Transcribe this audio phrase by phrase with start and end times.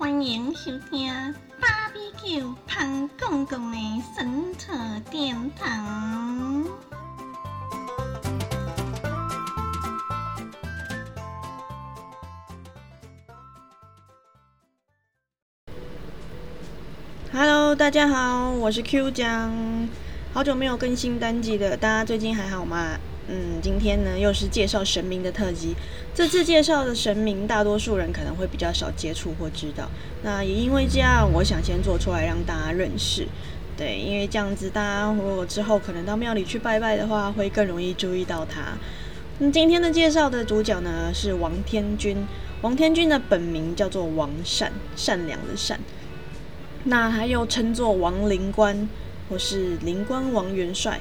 [0.00, 1.12] 欢迎收听
[1.60, 3.76] 《芭比 Q 胖公公的
[4.16, 4.72] 神扯
[5.10, 6.64] 殿堂》。
[17.30, 19.52] Hello，大家好，我是 Q 江，
[20.32, 22.98] 好久没有更新单集了，大家最近还好吗？
[23.32, 25.76] 嗯，今天呢又是介绍神明的特辑。
[26.12, 29.88] 这次介绍的神明，大多数人可能会比较少接触或知道。
[30.24, 33.28] 那也因为这样，我想先做出来让大家认识。
[33.76, 38.72] 对，因为这样子，大家如果之后可能到庙里去拜拜的话，会更容易注意到他。
[39.38, 42.26] 那今天的介绍的主角呢是王天君。
[42.62, 45.78] 王天君的本名叫做王善，善良的善。
[46.84, 48.88] 那还有称作王灵官，
[49.28, 50.98] 或是灵官王元帅。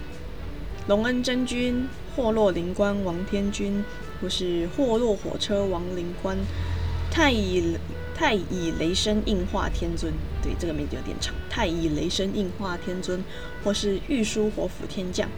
[0.88, 3.84] 隆恩真君、霍洛灵官王天君，
[4.22, 6.38] 或是霍洛火车王灵官、
[7.10, 7.78] 太乙
[8.16, 11.34] 太乙雷声应化天尊，对这个名字有点长。
[11.50, 13.24] 太乙雷声应化天尊，
[13.64, 15.30] 或是玉书火府天将。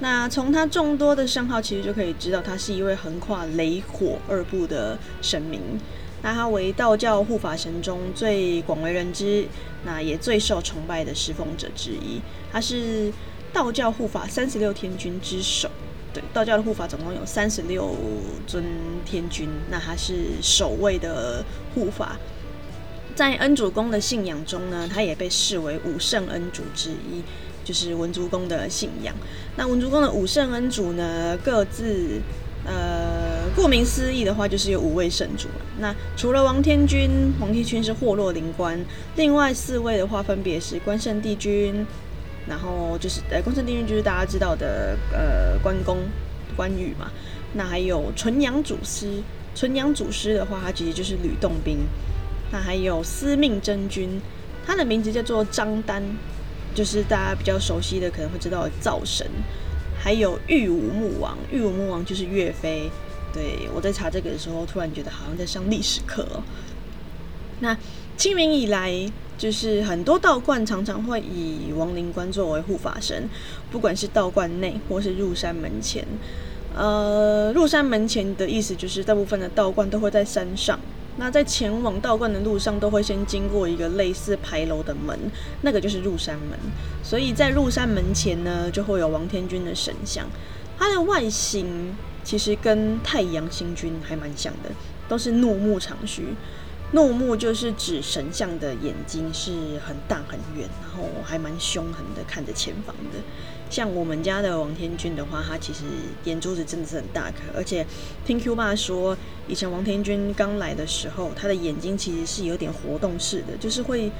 [0.00, 5.60] 那从他众多的称号，其实就可以知道，他是一位横跨雷火二部的神明。
[6.22, 9.46] 那他为道教护法神中最广为人知，
[9.84, 12.20] 那也最受崇拜的侍奉者之一。
[12.52, 13.12] 他是。
[13.50, 15.70] 道教护法三十六天君之首，
[16.12, 17.94] 对，道教的护法总共有三十六
[18.46, 18.64] 尊
[19.04, 22.16] 天君，那他是首位的护法。
[23.14, 27.22] 在恩主公的信仰中呢，他也被视为五圣恩主之一，
[27.64, 29.14] 就是文殊公的信仰。
[29.56, 32.20] 那文殊公的五圣恩主呢，各自
[32.64, 35.48] 呃，顾名思义的话，就是有五位圣主。
[35.80, 38.78] 那除了王天君，王天君是霍洛灵官，
[39.16, 41.86] 另外四位的话，分别是关圣帝君。
[42.48, 45.98] 然后就是，呃，关圣帝君就是大家知道的，呃，关公、
[46.56, 47.10] 关羽嘛。
[47.52, 49.22] 那还有纯阳祖师，
[49.54, 51.78] 纯阳祖师的话，他其实就是吕洞宾。
[52.50, 54.20] 那还有司命真君，
[54.66, 56.02] 他的名字叫做张丹，
[56.74, 59.26] 就是大家比较熟悉的，可能会知道灶神。
[60.00, 62.90] 还有玉武穆王，玉武穆王就是岳飞。
[63.32, 66.26] 对我在查这个的时候，突然觉得好像在上历史课。
[67.60, 67.76] 那
[68.18, 69.10] 清明以来。
[69.38, 73.30] 就是很多道观常常会以亡灵官作为护法神，
[73.70, 76.04] 不管是道观内或是入山门前。
[76.74, 80.76] 呃，入山门前的意思就是大部分的道观都会在山上，
[81.18, 85.16] 那在前往道观的路上都会先经过一个类似牌楼的门，
[85.62, 86.58] 那个就是入山门。
[87.04, 90.26] 所以在入山门前呢，就会有王天君的神像，
[90.76, 94.70] 它的外形其实跟太阳星君还蛮像的，
[95.08, 96.24] 都是怒目长须。
[96.92, 99.52] 怒目就是指神像的眼睛是
[99.86, 103.20] 很大很圆，然后还蛮凶狠的，看着前方的。
[103.68, 105.80] 像我们家的王天君的话，他其实
[106.24, 107.86] 眼珠子真的是很大颗，而且
[108.24, 109.14] 听 Q 爸说，
[109.46, 114.10] 以前王天君刚来的时候，他的眼睛其实是有点活动式的，就是会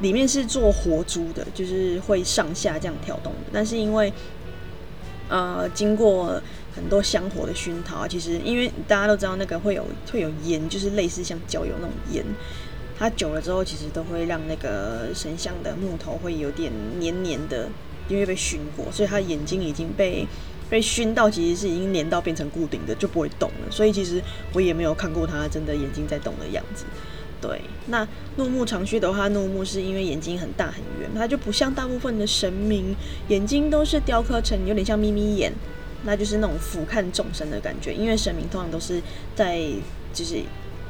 [0.00, 3.50] 里面是做活珠的，就是会上下这样跳动的。
[3.52, 4.10] 但是因为
[5.28, 6.40] 呃经过
[6.74, 12.24] 很多香火的熏陶啊，其实因为大家都知道那个会有会有烟，就是类似像焦油那种烟，
[12.98, 17.68] 它久了之后，其实都会让那个神像的木头会有点黏黏的，
[18.08, 20.26] 因为被熏过，所以他眼睛已经被
[20.68, 23.70] 被熏到，其实是已经黏到变成固定的，就不会动了。
[23.70, 26.84] 所以其实我也没有看过他真的眼睛在动的样子。
[27.40, 28.06] 对，那
[28.36, 32.94] 怒目长须的话，怒目是因为眼睛很大很圆，它就不像大部分的神明
[33.28, 35.50] 眼睛都是雕刻成有点像眯眯眼。
[36.04, 39.00] 那就是那种俯瞰众生的感觉，因为神明通常都是
[39.36, 39.60] 在
[40.12, 40.42] 就是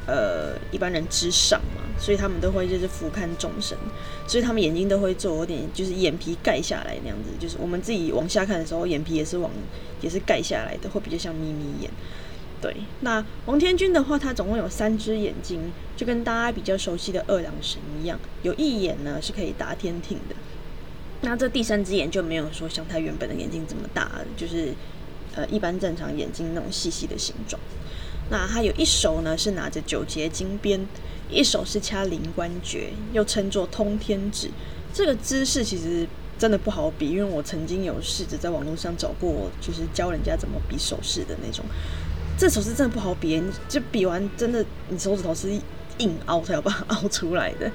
[0.07, 3.77] 呃一般人之上嘛，所以他们都会就是俯瞰众生，
[4.27, 9.51] 所以他们眼睛都会做有点就是眼皮盖下来那样子，就是我们自己往下看的时候，眼皮也是往
[10.01, 11.91] 也是盖下来的，会比较像眯眯眼。
[12.63, 20.37] 对，那王天君的话，他总共有三只眼睛，就跟大家比较熟悉的二郎神一样，有一眼呢是可以达天庭的，
[21.23, 24.73] 那这第三只眼就没有说像他原本的眼睛这么大，就是。
[25.35, 27.61] 呃，一般正常眼睛那种细细的形状。
[28.31, 30.87] 那他有一手呢是拿着九节金鞭，
[31.29, 34.51] 一手是掐灵官诀，又称作通天指。
[34.93, 36.07] 这个姿势其实
[36.39, 41.65] 真的不好比，因为我曾经有试着在网络上找过，就是教人家怎么比手势的那种。
[42.39, 45.51] 这手势真的不好比，就比完真的你手指头是
[45.99, 47.71] 硬凹才有办法凹出来的。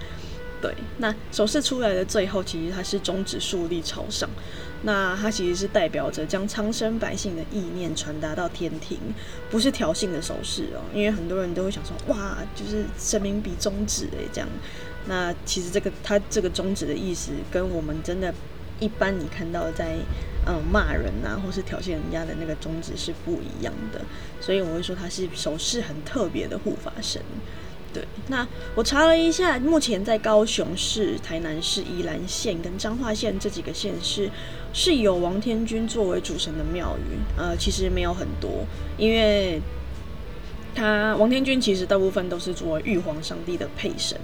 [0.61, 4.29] 对，那手势出来的最后，其实它是中指竖立朝上。
[4.83, 8.99] 那它其实是代表着将苍生百姓的意念传达到天庭，
[9.49, 10.81] 不是挑衅的手势哦。
[10.93, 14.47] 因为很多人都会想说，哇，就是神明比中指诶这样。
[15.07, 18.33] 那其实这个它这个中指的意思，跟我们真的
[18.79, 19.95] 一般你看到在
[20.45, 24.01] 嗯骂人呐，或是挑衅人家的那个中指是不一样的。
[24.39, 27.21] 所以我会说它是手势很特别的护法神。
[27.95, 28.45] 对，那
[28.75, 34.29] 我查了一下，目前在高雄市、台南市、宜兰县跟彰化县这几个县市
[34.73, 37.15] 是有王天君作为主神的庙宇。
[37.37, 38.65] 呃，其实没有很多，
[38.97, 39.61] 因为
[40.75, 44.19] 他王天君其实大部分都是作为玉皇上帝的配神，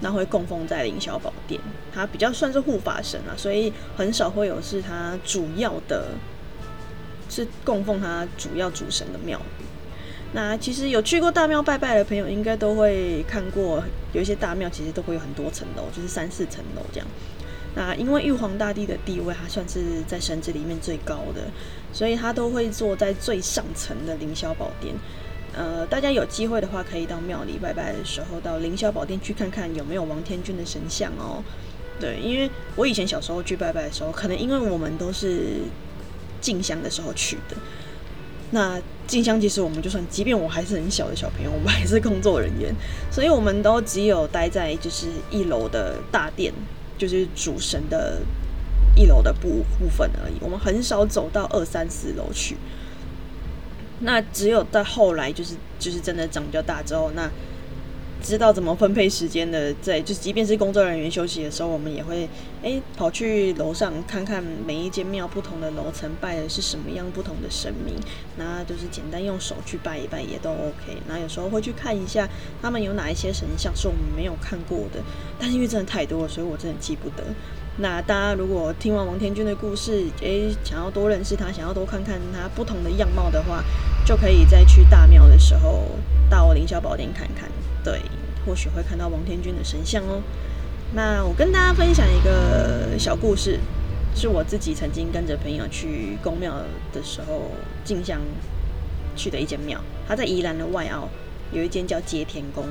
[0.00, 1.60] 那会供奉在凌霄宝殿，
[1.94, 6.08] 他比较算是护法神啊，所以很少会有是他主要的，
[7.30, 9.64] 是供奉他主要主神的庙宇。
[10.34, 13.82] 那其实有去过大庙拜拜的朋友，应该都会看过，
[14.12, 17.06] 有一些大庙其实都会有很多层楼，就是三四层楼这样。
[17.74, 21.42] 那因为玉皇大帝的地位，他算是在神子里面最高的，
[21.92, 24.94] 所以他都会坐在最上层的凌霄宝殿。
[25.54, 31.42] 呃，大家有机会的话，可以到庙里拜拜的时候，到凌霄宝殿去看看有没有王天君的神像哦。
[32.00, 35.60] 对，因为我以前小时候去拜拜的时候，可能因为我们都是
[36.40, 37.56] 进香的时候去的。
[38.52, 42.72] 那静香其实我们就算，即便我还是很小的小朋友，我们还是工作人员，
[43.10, 46.52] 所以我们都只有待在就是一楼的大殿，
[46.96, 48.20] 就是主神的
[48.94, 50.34] 一楼的部部分而已。
[50.40, 52.56] 我们很少走到二三四楼去。
[54.00, 57.28] 那只有到后来，就是就是真的长比较大之后，那。
[58.22, 62.28] 知道怎么分配时间的，在就即便是工作人员休息的时候，我们也会
[62.62, 67.94] 哎跑去楼上看看每一间庙不同的楼层拜的是什么样不同的神明，
[68.38, 70.96] 那就是简单用手去拜一拜也都 OK。
[71.08, 72.28] 那有时候会去看一下
[72.62, 75.02] 他们有哪一些神像是我们没有看过的，
[75.38, 77.24] 但是因为真的太多了，所以我真的记不得。
[77.78, 83.64] 那大家如果听完王天君的故事，诶，想要多认识他，想要多看看他不同的样貌的话，
[84.04, 85.88] 就可以再去大庙的时候
[86.28, 87.48] 到凌霄宝殿看看。
[87.82, 88.02] 对，
[88.44, 90.20] 或许会看到王天君的神像哦。
[90.94, 93.58] 那我跟大家分享一个小故事，
[94.14, 96.52] 是我自己曾经跟着朋友去宫庙
[96.92, 97.50] 的时候
[97.84, 98.20] 进香
[99.16, 99.80] 去的一间庙。
[100.06, 101.08] 它在宜兰的外澳
[101.50, 102.66] 有一间叫接天宫，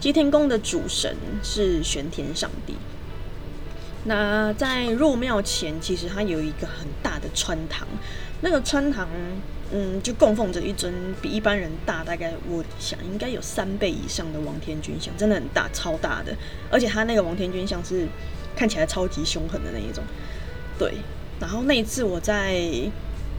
[0.00, 2.74] 接天宫的主神是玄天上帝。
[4.06, 7.86] 那在入庙前，其实它有一个很大的穿堂，
[8.40, 9.08] 那个穿堂。
[9.72, 16.32] 嗯，就供奉着一尊比一般人大，大概我想应该有三倍以上的王天君像，真的很大，超大的。
[16.70, 18.06] 而且他那个王天君像是
[18.54, 20.04] 看起来超级凶狠的那一种。
[20.78, 20.94] 对，
[21.40, 22.62] 然后那一次我在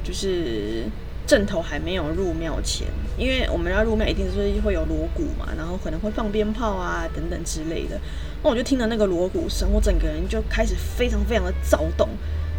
[0.04, 0.84] 就是
[1.28, 2.88] 正头还没有入庙前，
[3.18, 8.00] 因为我们要入庙一定是会有锣鼓嘛，然后可能会放鞭炮啊等等之类的。
[8.42, 12.10] 那我就听了那个锣鼓声，我整个人就开始非常非常的躁动，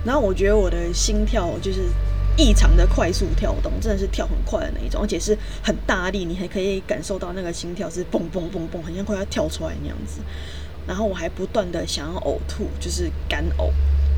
[0.04, 1.80] 然后我觉得我的心跳就是。
[2.40, 10.20] 异常的快速跳动，真的是跳很快的那一种，而且是很大力，你还可以感受到那个心跳是嘣嘣嘣嘣，很像快要跳出来那样子。
[10.86, 13.72] 然后我还不断的想要呕吐，就是干呕。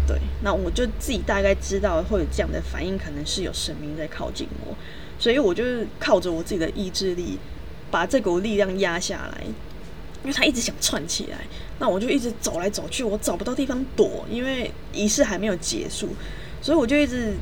[0.07, 4.75] 对，那我就自己大概知道会有这样的反应，可能是有神明在靠近我，
[5.19, 7.39] 所以我就是靠着我自己的意志力，
[7.91, 9.45] 把这股力量压下来。
[10.23, 11.39] 因为他一直想窜起来，
[11.79, 16.09] 那我就一直走来走去，我找不到地方躲，因为仪式还没有结束，
[16.61, 17.35] 所以我就一直。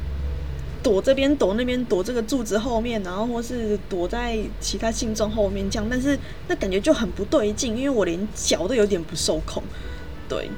[0.80, 6.16] 躲这边，躲那边，躲这个柱子后面，然后或是躲在其他信众后面这样，但是
[6.46, 9.60] 那感觉就很不对劲，因为我连脚都有点不受控。
[10.28, 10.48] 对，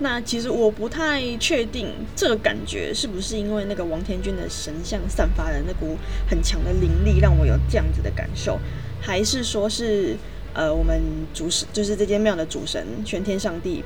[0.00, 5.96] 那其实我不太确定这个感觉是不是因为那个王天君的神像散发的那股
[6.28, 8.58] 很强的灵力让我有这样子的感受，
[9.00, 10.16] 还是说是
[10.52, 11.00] 呃我们
[11.32, 13.84] 主神就是这间庙的主神全天上帝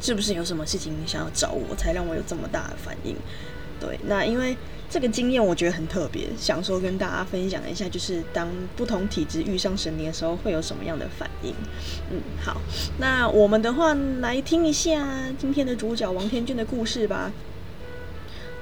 [0.00, 3.14] 是不是有什么事情想要找我，才让我有这么大的反应？
[3.80, 4.56] 对，那因为。
[4.90, 11.52] 这个经验我觉得很特别，想说跟大家分享一下，就是当不同体质遇上神灵的时候，会有什么样的反应？
[12.10, 12.60] 嗯，好，
[12.98, 15.06] 那我们的话来听一下
[15.38, 17.30] 今天的主角王天君的故事吧。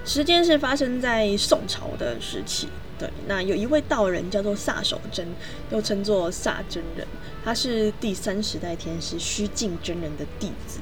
[0.04, 2.68] 时间是发生在宋朝的时期，
[2.98, 5.26] 对，那有一位道人叫做萨守真，
[5.70, 7.06] 又称作萨真人，
[7.44, 10.80] 他是第三十代天师虚静真人的弟子。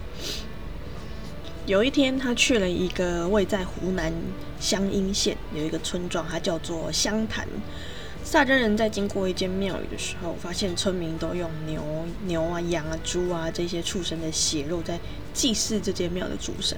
[1.66, 4.12] 有一天，他去了一个位在湖南
[4.61, 7.49] 湘阴县有一个村庄，它叫做湘潭。
[8.23, 11.83] 萨真人在经过一间庙宇的时候，发现村民都用牛、
[12.26, 15.00] 牛啊、羊啊、猪啊这些畜生的血肉在
[15.33, 16.76] 祭祀这间庙的主神。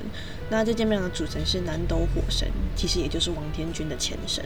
[0.51, 4.45] 那这间庙的主神是南斗火神，其实也就是王天君的前身。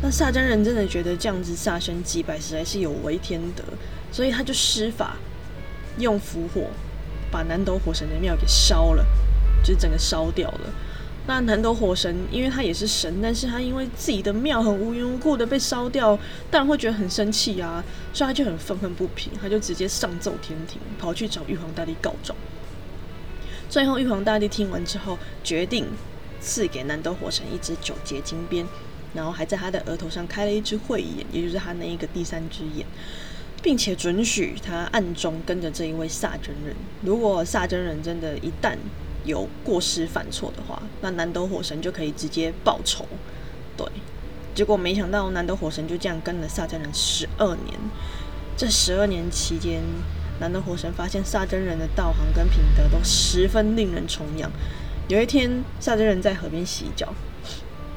[0.00, 3.64] 那萨真人真的觉得这样子萨身祭拜实在是有违天德，
[4.12, 5.16] 所以他就施法
[5.98, 6.66] 用符火
[7.32, 9.04] 把南斗火神的庙给烧了。
[9.62, 10.60] 就整个烧掉了。
[11.26, 16.18] 那南斗火神，因为他也是神，但是他因为自己的庙很无缘无故的被烧掉，
[16.50, 22.36] 当然会觉得很生气啊，所以他就很愤愤不平，他就直接上奏天庭，跑去找玉皇大帝告状。
[23.70, 25.86] 最后玉皇大帝听完之后，决定
[26.40, 28.66] 赐给南斗火神一只九节金鞭，
[29.14, 32.84] 然后还在他的额头上开了一只慧眼，也就是他那一个第三只眼。
[33.62, 36.74] 并且准许他暗中跟着这一位萨真人。
[37.02, 38.76] 如果萨真人真的一旦
[39.24, 43.06] 有过失犯错的话，那南斗火神就可以直接报仇。
[43.76, 43.86] 对，
[44.54, 47.78] 结果没想到南斗火神就这样跟了萨真人十二年。
[48.56, 49.82] 这十二年期间，
[50.40, 54.50] 南斗火神发现萨真人的道行跟品德都十分令人崇仰。
[55.08, 57.12] 有一天，萨真人在河边洗脚，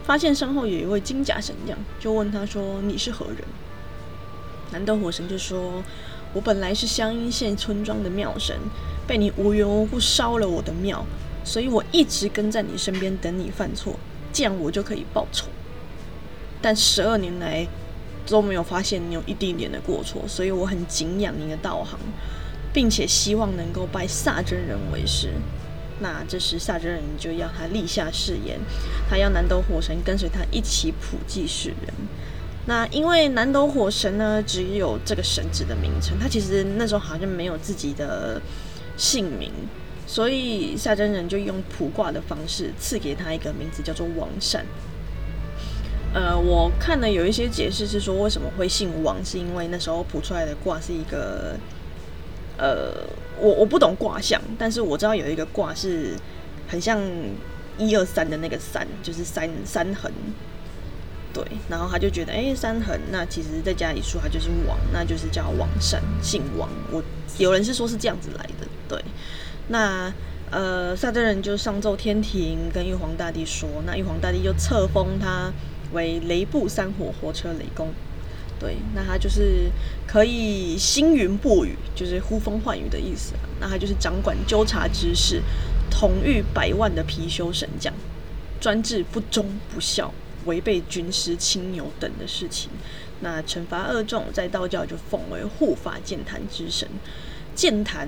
[0.06, 3.38] 发现身后有一位金甲神将，就问他说：“你是何人？”
[4.72, 5.84] 南斗火神就说
[6.34, 8.58] ：“我本来是香音县村庄的庙神，
[9.08, 11.06] 被你无缘无故烧了我的庙，
[11.44, 13.98] 所以我一直跟在你身边等你犯错，
[14.34, 15.48] 这样我就可以报仇。
[16.62, 17.68] 但十二年来
[18.26, 22.00] 都没有发现你有一丁点的过错，所以我很敬仰你的道行，
[22.74, 25.34] 并且希望能够拜萨真人为师。
[26.00, 28.60] 那这时萨真人就要他立下誓言，
[29.10, 31.94] 他要南斗火神跟随他一起普济世人。”
[32.68, 38.42] 那因为南斗火神呢，只有这个神子的名称，他其实那时候好像没有自己的
[38.98, 39.52] 姓名，
[40.08, 44.66] 所以夏真人就用卜卦的方式赐给他一个名字，叫做王善。
[46.14, 51.58] 呃，我看了有一些解释是说，为什么会姓王，是因为那时候卜出来的卦是一个，
[52.58, 53.06] 呃，
[53.40, 56.14] 我我不懂卦象，但是我知道有一个卦是
[56.68, 56.98] 很像
[57.78, 60.10] 一二三的那个三，就是三三横。
[61.34, 66.70] 对，然后他就觉得，哎，三横，那其实在家里说他就是王，那就是叫王善，姓王。
[66.94, 67.04] 我
[67.38, 69.04] 有人是说是这样子来的，对。
[69.68, 70.14] 那
[70.52, 75.52] 呃，萨真人就上奏天庭，跟玉皇大帝说，那玉皇大帝就册封他
[75.92, 77.90] 为雷部三火火车雷公。
[78.60, 79.70] 对，那他就是
[80.08, 83.34] 可以星云布雨，就是呼风唤雨的意思。
[83.60, 85.42] 那他就是掌管纠察之事，
[85.90, 87.94] 统御百万的貔貅神将，
[88.62, 90.14] 专治不忠不孝。
[90.46, 92.70] 违背军师亲友等的事情，
[93.22, 96.88] 那惩罚恶重，在道教就奉为护法剑坛之神。
[97.56, 98.08] 剑坛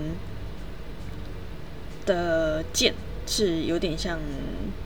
[2.07, 2.91] 的监
[3.27, 4.17] 是有点像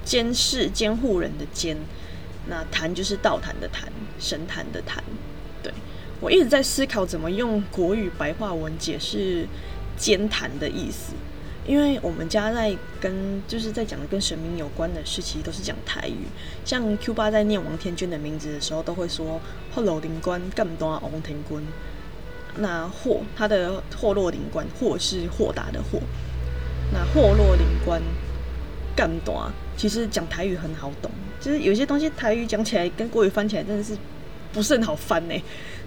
[0.03, 1.77] 监视、监护人的监，
[2.47, 5.01] 那坛就是道坛的坛，神坛的坛。
[5.63, 5.71] 对
[6.19, 9.47] 我一直在思考怎么用国语白话文解释
[9.95, 11.13] 监坛的意思。
[11.67, 16.25] 因为我们家在跟就是在讲的跟神明有关的事情，都是讲台语。
[16.65, 19.39] 像 Q 八在念王天君的名字的时候，都会说
[19.71, 21.61] “后楼灵官干多王天君”。
[22.57, 26.01] 那霍他的霍洛灵官，霍是豁达的霍。
[26.93, 28.01] 那霍洛灵官
[28.95, 33.98] 干多，其实讲台语很好懂，就是有些东西台语讲起来跟国语翻起来真的是
[34.51, 35.36] 不是很好翻呢。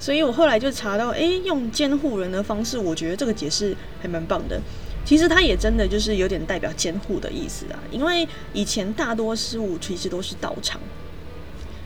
[0.00, 4.60] 所以我后来就查到，哎，用监护人的方式，我觉得这个解释还蛮棒的。
[5.04, 10.80] 其实它也真的就是有点代表监护的意思啊，因为以前大多数其实都是道场，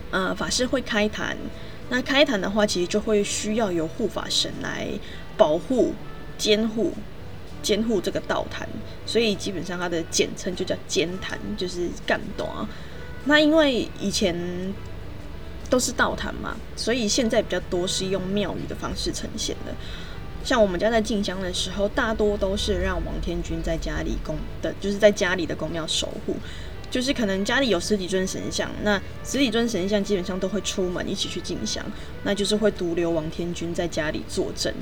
[0.09, 1.35] 呃，法师会开坛，
[1.89, 4.87] 那开坛的话，其实就会需要有护法神来
[5.35, 5.93] 保护、
[6.37, 6.93] 监护、
[7.61, 8.67] 监护这个道坛，
[9.05, 12.67] 所以基本上它的简称就叫监坛，就是干多。
[13.25, 14.73] 那因为以前
[15.69, 19.73] 都是道坛嘛，所以现在比较多是用庙宇的方式呈现的。
[20.43, 26.35] 像我们家在进香的时候，大多都是让王天君在家里供的，就是在家里的宫庙守护。
[26.89, 31.85] 就是可能家里有十几尊神像，那十几尊神像基本上都会出门一起去进香，
[32.23, 34.73] 那就是会独留王天君在家里坐镇，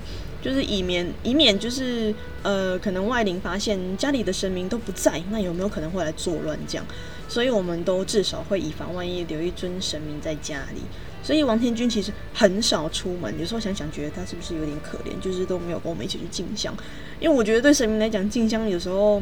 [0.48, 6.86] 就是以免以免就是呃可能外灵发现家里的神明都不在，那有没有可能会来作乱这样？
[7.28, 10.80] 所以我们都至少会以防万一留一尊神明在家里。
[11.22, 16.74] 所以王天君其实很少出门，有时候想想觉得他是不是有点可怜，就是都没有跟我们一起去进香。
[17.20, 19.22] 因为我觉得对神明来讲，进香有时候，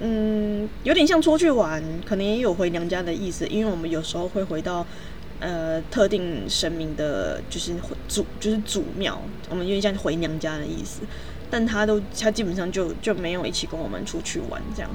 [0.00, 3.44] 嗯，有点像出去玩，可能也有回娘家的意思。
[3.48, 4.86] 因为我们有时候会回到
[5.40, 7.74] 呃特定神明的，就是
[8.08, 11.00] 主就是祖庙，我们有点像回娘家的意思。
[11.50, 14.90] 但他都他基本上就就没有一起跟我们出去玩这样。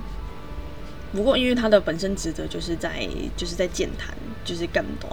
[1.14, 5.10] 不过因为他的本身职责就是在就是在建坛，就是干多。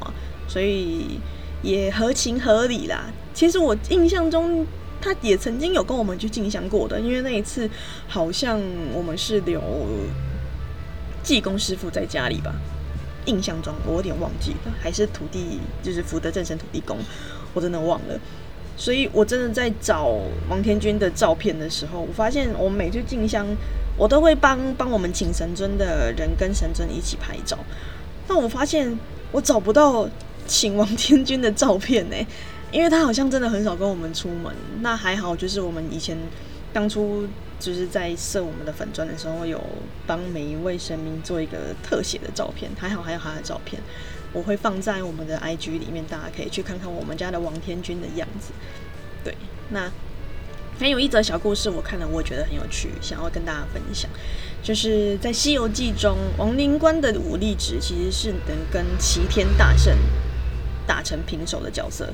[0.49, 1.19] 所以
[1.63, 3.07] 也合情合理啦。
[3.35, 4.67] 其实我印象中，
[5.01, 7.69] 他也曾经有跟我们去进香过的，因为那一次
[8.07, 8.61] 好像
[8.93, 9.63] 我们是留
[11.23, 12.55] 济公师傅在家里吧。
[13.27, 16.99] 印象中我有点忘记了，还是土地就是福德正神土地公，
[17.55, 18.19] 我真的忘了。
[18.77, 23.47] 所以我真的在找王天君的照片的时候，我发现我每次进香，
[23.97, 27.59] 我都会帮帮我们请神尊的人跟神尊一起拍照。
[28.27, 28.99] 但我发现
[29.31, 30.09] 我找不到。
[30.45, 32.17] 请王天君的照片呢？
[32.73, 34.53] 因为他好像真的很少跟我们出门。
[34.81, 36.19] 那还好，就是我们以前
[36.73, 37.25] 当初
[37.63, 39.63] 就是在设我们的粉砖的时候，有
[40.05, 42.69] 帮每一位神明做一个特写的照片。
[42.77, 43.81] 还好还有他的照片，
[44.33, 48.53] 我会放在我们的 IG 里面，大家可以去看看我们家的王天君的样子。
[49.23, 49.33] 对，
[49.71, 49.89] 那
[50.81, 54.11] 还有一则小故事，我看了我觉得很有趣，想要跟大家分享。
[54.61, 59.97] 就是在《西游记》中，王灵官的武力值其实是能跟齐天大圣
[60.85, 62.13] 打成平手的角色，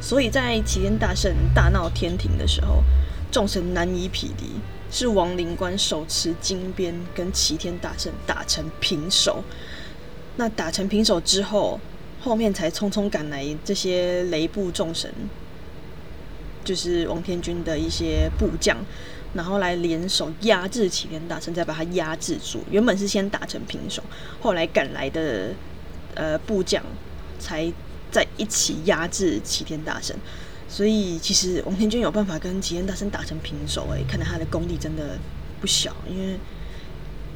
[0.00, 2.82] 所以在齐天大圣大闹天庭的时候，
[3.30, 4.52] 众神难以匹敌，
[4.90, 9.42] 是王灵官手持金鞭跟齐天大圣打成平手。
[10.36, 11.80] 那打成平手之后，
[12.20, 15.12] 后面才匆匆赶来这些雷部众神，
[16.64, 18.76] 就是王天军的一些部将。
[19.34, 22.64] 然后来联手压制齐天大圣，再把他压制住。
[22.70, 24.02] 原本是先打成平手，
[24.40, 25.50] 后来赶来的
[26.14, 26.82] 呃部将
[27.38, 27.70] 才
[28.10, 30.16] 在一起压制齐天大圣。
[30.68, 35.18] 所以其实王天军有办法跟齐天大圣打成平手，哎，看来他的功力真的
[35.60, 35.96] 不小。
[36.08, 36.38] 因为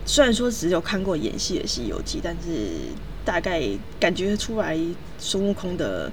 [0.05, 2.69] 虽然说只有看过演戏的《西游记》，但是
[3.25, 3.63] 大概
[3.99, 4.79] 感觉出来
[5.19, 6.13] 孙悟空的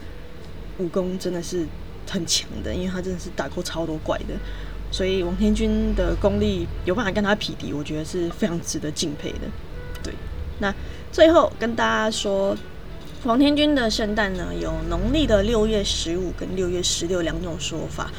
[0.77, 1.65] 武功真的是
[2.09, 4.35] 很强的，因为他真的是打过超多怪的。
[4.91, 9.41] 所以王天军的功力有办法跟他匹敌，我觉得是非常值得敬佩的。
[10.01, 10.13] 对，
[10.59, 10.73] 那
[11.11, 12.57] 最后跟大家说，
[13.25, 18.09] 王天军的圣诞呢，有农历的六月十五跟六月十六两种说法。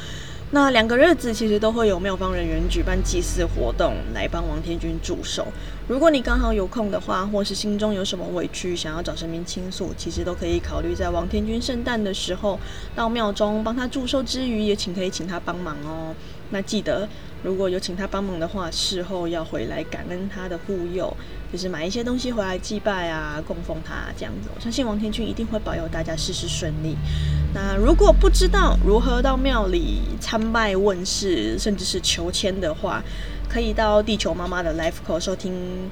[0.51, 5.47] 那两个日子其实都会有庙方人员举办祭祀活动来帮王天君祝寿。
[5.87, 12.59] 如果你刚好有空的话，或是心中有什么委屈想要找神明倾诉，其实都可以考虑在王天君圣诞的时候
[12.95, 16.13] 到庙中帮他祝寿之余，也请可以请他帮忙哦。
[16.51, 17.09] 那记得
[17.43, 21.11] 如果有请他帮忙的话，事后要回来感恩他的护佑，
[21.51, 24.49] 就是买一些东西回来祭拜啊，供奉他这样子。
[24.55, 26.95] 我相信王天君一定会保佑大家事事顺利。
[27.53, 33.03] 那如果不知道如何到庙里参拜问事，甚至是求签的话，
[33.49, 35.89] 可以到地球妈妈的 Life Call 收听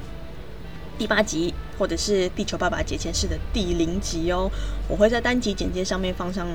[0.97, 4.49] 第八集，或者是地球爸爸解签室的第零集哦。
[4.87, 6.47] 我会在单集简介上面放上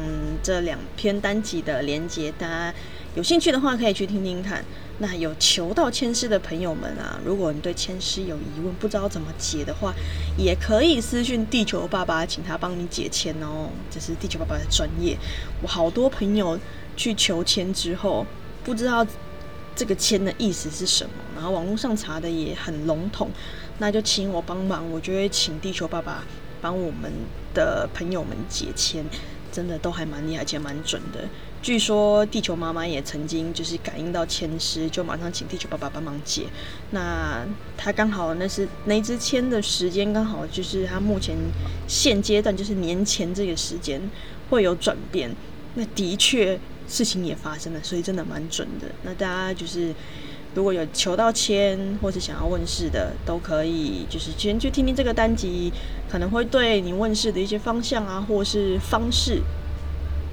[0.43, 2.75] 这两篇单集的连接，大家
[3.15, 4.65] 有兴趣的话可以去听听看。
[4.99, 9.93] 那有求到签师的朋友们啊，如果你对签师有疑问，不知道怎么解的话，
[10.39, 13.69] 也可以私讯地球爸爸，请他帮你解签哦。
[13.91, 15.19] 这是地球爸爸的专业。
[15.63, 16.57] 我好多朋友
[16.97, 18.25] 去求签之后，
[18.63, 19.05] 不知道
[19.75, 23.29] 这个签的意思是什么，然后网络上查的也很笼统，
[23.79, 26.25] 那就请我帮忙，我就会请地球爸爸
[26.61, 27.11] 帮我们
[27.53, 29.05] 的朋友们解签，
[29.51, 31.29] 真的都还蛮厉害，而且蛮准的。
[31.65, 36.43] 据说地球妈妈也曾经就是感应到签诗，就马上请地球爸爸帮忙解。
[36.91, 37.43] 那
[37.75, 41.35] 他刚好那是那支签的时间，刚好就是他目前
[41.89, 43.99] 现阶段就是年前这个时间
[44.51, 45.35] 会有转变。
[45.75, 48.87] 那的确事情也发生了，所以真的蛮准的。
[49.03, 49.95] 那大家就是
[50.55, 55.73] 如果有求到签或是想要问世的，都可以就是先去听听这个单集，
[56.11, 59.41] 可能会对你问世的一些方向啊，或是方式。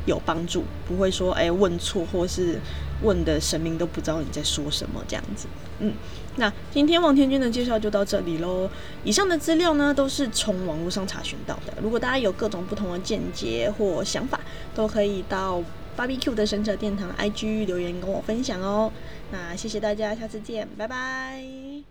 [0.06, 2.60] 有帮助，不会说哎问错，或是
[3.02, 5.48] 问的神明都不知道你在说什么这样子。
[5.80, 5.94] 嗯，
[6.36, 8.70] 那今天王天君的介绍就到这里喽。
[9.04, 11.74] 以上的资料呢都是从网络上查询到的。
[11.82, 14.40] 如果大家有各种不同的见解或想法，
[14.76, 15.62] 都可以到
[15.98, 18.92] BBQ 的神者殿堂 IG 留言跟我分享哦。
[19.32, 21.91] 那谢谢大家，下次见，拜拜。